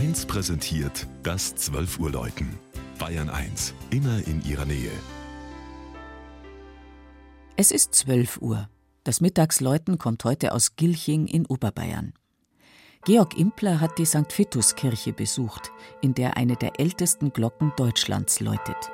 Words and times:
1 0.00 0.24
präsentiert 0.24 1.06
das 1.22 1.54
12 1.56 1.98
Uhr 1.98 2.10
Läuten. 2.10 2.58
Bayern 2.98 3.28
1, 3.28 3.74
immer 3.90 4.26
in 4.26 4.42
ihrer 4.48 4.64
Nähe. 4.64 4.90
Es 7.56 7.70
ist 7.70 7.94
12 7.94 8.38
Uhr. 8.40 8.70
Das 9.04 9.20
Mittagsläuten 9.20 9.98
kommt 9.98 10.24
heute 10.24 10.54
aus 10.54 10.76
Gilching 10.76 11.26
in 11.26 11.44
Oberbayern. 11.44 12.14
Georg 13.04 13.36
Impler 13.36 13.82
hat 13.82 13.98
die 13.98 14.06
St. 14.06 14.32
Vitus-Kirche 14.34 15.12
besucht, 15.12 15.70
in 16.00 16.14
der 16.14 16.38
eine 16.38 16.56
der 16.56 16.80
ältesten 16.80 17.34
Glocken 17.34 17.74
Deutschlands 17.76 18.40
läutet. 18.40 18.90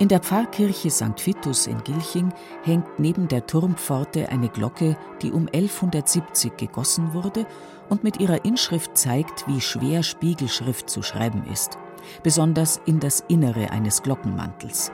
In 0.00 0.08
der 0.08 0.20
Pfarrkirche 0.20 0.88
St. 0.88 1.26
Vitus 1.26 1.66
in 1.66 1.84
Gilching 1.84 2.32
hängt 2.62 2.98
neben 2.98 3.28
der 3.28 3.46
Turmpforte 3.46 4.30
eine 4.30 4.48
Glocke, 4.48 4.96
die 5.20 5.30
um 5.30 5.46
1170 5.46 6.56
gegossen 6.56 7.12
wurde 7.12 7.44
und 7.90 8.02
mit 8.02 8.18
ihrer 8.18 8.46
Inschrift 8.46 8.96
zeigt, 8.96 9.46
wie 9.46 9.60
schwer 9.60 10.02
Spiegelschrift 10.02 10.88
zu 10.88 11.02
schreiben 11.02 11.44
ist, 11.52 11.76
besonders 12.22 12.80
in 12.86 12.98
das 12.98 13.22
Innere 13.28 13.72
eines 13.72 14.02
Glockenmantels. 14.02 14.90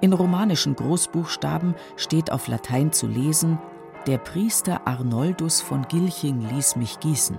In 0.00 0.12
romanischen 0.12 0.74
Großbuchstaben 0.74 1.76
steht 1.94 2.32
auf 2.32 2.48
Latein 2.48 2.90
zu 2.90 3.06
lesen: 3.06 3.60
Der 4.08 4.18
Priester 4.18 4.80
Arnoldus 4.84 5.60
von 5.60 5.86
Gilching 5.86 6.40
ließ 6.40 6.74
mich 6.74 6.98
gießen. 6.98 7.38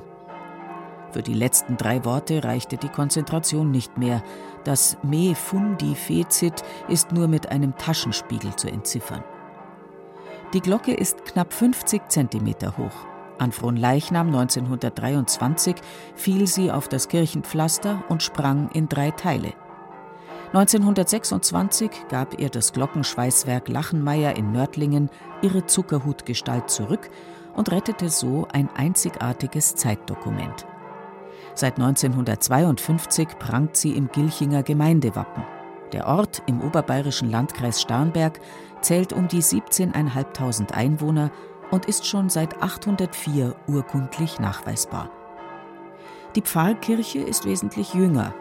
Für 1.11 1.23
die 1.23 1.33
letzten 1.33 1.75
drei 1.77 2.05
Worte 2.05 2.43
reichte 2.43 2.77
die 2.77 2.89
Konzentration 2.89 3.71
nicht 3.71 3.97
mehr. 3.97 4.23
Das 4.63 4.97
Me 5.01 5.33
fundi 5.33 5.95
fecit 5.95 6.63
ist 6.87 7.11
nur 7.11 7.27
mit 7.27 7.51
einem 7.51 7.75
Taschenspiegel 7.77 8.55
zu 8.55 8.69
entziffern. 8.69 9.23
Die 10.53 10.61
Glocke 10.61 10.93
ist 10.93 11.25
knapp 11.25 11.53
50 11.53 12.09
Zentimeter 12.09 12.77
hoch. 12.77 13.07
An 13.39 13.51
Fronleichnam 13.51 14.27
1923 14.27 15.75
fiel 16.15 16.45
sie 16.45 16.71
auf 16.71 16.87
das 16.87 17.07
Kirchenpflaster 17.07 18.03
und 18.09 18.21
sprang 18.21 18.69
in 18.73 18.89
drei 18.89 19.11
Teile. 19.11 19.53
1926 20.53 21.91
gab 22.09 22.39
ihr 22.39 22.49
das 22.49 22.73
Glockenschweißwerk 22.73 23.69
Lachenmeier 23.69 24.35
in 24.35 24.51
Nördlingen 24.51 25.09
ihre 25.41 25.65
Zuckerhutgestalt 25.67 26.69
zurück 26.69 27.09
und 27.55 27.71
rettete 27.71 28.09
so 28.09 28.47
ein 28.51 28.69
einzigartiges 28.75 29.75
Zeitdokument. 29.75 30.65
Seit 31.55 31.77
1952 31.77 33.27
prangt 33.39 33.75
sie 33.77 33.91
im 33.91 34.09
Gilchinger 34.11 34.63
Gemeindewappen. 34.63 35.43
Der 35.91 36.07
Ort 36.07 36.43
im 36.45 36.61
oberbayerischen 36.61 37.29
Landkreis 37.31 37.81
Starnberg 37.81 38.39
zählt 38.81 39.11
um 39.11 39.27
die 39.27 39.41
17.500 39.41 40.71
Einwohner 40.73 41.31
und 41.71 41.85
ist 41.85 42.05
schon 42.05 42.29
seit 42.29 42.61
804 42.61 43.55
urkundlich 43.67 44.39
nachweisbar. 44.39 45.09
Die 46.35 46.41
Pfarrkirche 46.41 47.19
ist 47.19 47.45
wesentlich 47.45 47.93
jünger. 47.93 48.33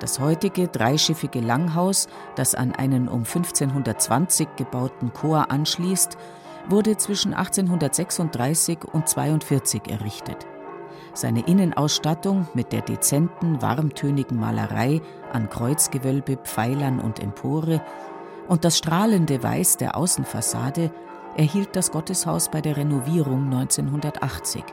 Das 0.00 0.20
heutige 0.20 0.68
dreischiffige 0.68 1.40
Langhaus, 1.40 2.08
das 2.36 2.54
an 2.54 2.72
einen 2.72 3.08
um 3.08 3.20
1520 3.20 4.48
gebauten 4.56 5.12
Chor 5.12 5.50
anschließt, 5.50 6.16
wurde 6.68 6.96
zwischen 6.96 7.34
1836 7.34 8.84
und 8.92 9.08
42 9.08 9.88
errichtet. 9.88 10.46
Seine 11.14 11.46
Innenausstattung 11.46 12.48
mit 12.54 12.72
der 12.72 12.82
dezenten, 12.82 13.62
warmtönigen 13.62 14.38
Malerei 14.38 15.00
an 15.32 15.48
Kreuzgewölbe, 15.48 16.36
Pfeilern 16.36 16.98
und 17.00 17.20
Empore 17.20 17.80
und 18.48 18.64
das 18.64 18.78
strahlende 18.78 19.42
Weiß 19.42 19.76
der 19.76 19.96
Außenfassade 19.96 20.90
erhielt 21.36 21.76
das 21.76 21.90
Gotteshaus 21.90 22.50
bei 22.50 22.60
der 22.60 22.76
Renovierung 22.76 23.44
1980. 23.44 24.64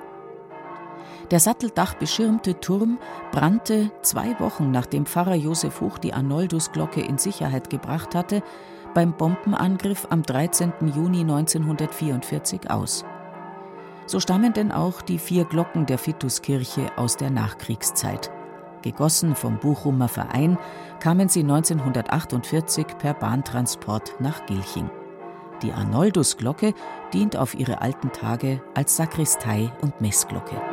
Der 1.30 1.40
satteldachbeschirmte 1.40 2.60
Turm 2.60 3.00
brannte 3.32 3.92
zwei 4.02 4.38
Wochen 4.40 4.72
nachdem 4.72 5.06
Pfarrer 5.06 5.36
Josef 5.36 5.80
Huch 5.80 5.98
die 5.98 6.14
Arnoldusglocke 6.14 7.02
in 7.02 7.18
Sicherheit 7.18 7.70
gebracht 7.70 8.16
hatte, 8.16 8.44
beim 8.94 9.14
Bombenangriff 9.14 10.08
am 10.10 10.24
13. 10.24 10.74
Juni 10.94 11.22
1944 11.22 12.70
aus. 12.70 13.06
So 14.06 14.20
stammen 14.20 14.54
denn 14.54 14.72
auch 14.72 15.02
die 15.02 15.20
vier 15.20 15.46
Glocken 15.46 15.86
der 15.86 15.98
Fituskirche 15.98 16.92
aus 16.98 17.18
der 17.18 17.30
Nachkriegszeit. 17.30 18.32
Gegossen 18.82 19.36
vom 19.36 19.58
Bochumer 19.60 20.08
Verein 20.08 20.58
kamen 21.00 21.30
sie 21.30 21.42
1948 21.42 22.98
per 22.98 23.14
Bahntransport 23.14 24.16
nach 24.20 24.46
Gilching. 24.46 24.90
Die 25.62 25.72
Arnoldusglocke 25.72 26.74
dient 27.14 27.38
auf 27.38 27.54
ihre 27.54 27.82
alten 27.82 28.12
Tage 28.12 28.62
als 28.74 28.96
Sakristei 28.96 29.72
und 29.82 30.02
Messglocke. 30.02 30.71